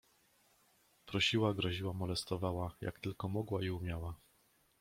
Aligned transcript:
"Prosiła, 1.05 1.53
groziła, 1.53 1.93
molestowała, 1.93 2.75
jak 2.81 2.99
tylko 2.99 3.29
mogła 3.29 3.63
i 3.63 3.69
umiała." 3.69 4.17